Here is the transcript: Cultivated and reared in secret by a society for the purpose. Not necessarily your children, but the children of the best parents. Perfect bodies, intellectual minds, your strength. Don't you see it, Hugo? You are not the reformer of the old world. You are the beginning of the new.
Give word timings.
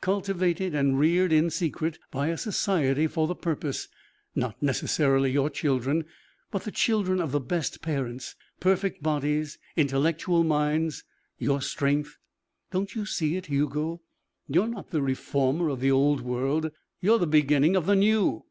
Cultivated 0.00 0.74
and 0.74 0.98
reared 0.98 1.30
in 1.30 1.50
secret 1.50 1.98
by 2.10 2.28
a 2.28 2.38
society 2.38 3.06
for 3.06 3.26
the 3.26 3.34
purpose. 3.34 3.86
Not 4.34 4.56
necessarily 4.62 5.30
your 5.30 5.50
children, 5.50 6.06
but 6.50 6.62
the 6.64 6.70
children 6.70 7.20
of 7.20 7.32
the 7.32 7.40
best 7.40 7.82
parents. 7.82 8.34
Perfect 8.60 9.02
bodies, 9.02 9.58
intellectual 9.76 10.42
minds, 10.42 11.04
your 11.36 11.60
strength. 11.60 12.16
Don't 12.70 12.94
you 12.94 13.04
see 13.04 13.36
it, 13.36 13.44
Hugo? 13.44 14.00
You 14.48 14.62
are 14.62 14.68
not 14.68 14.88
the 14.88 15.02
reformer 15.02 15.68
of 15.68 15.80
the 15.80 15.90
old 15.90 16.22
world. 16.22 16.70
You 17.02 17.12
are 17.12 17.18
the 17.18 17.26
beginning 17.26 17.76
of 17.76 17.84
the 17.84 17.94
new. 17.94 18.46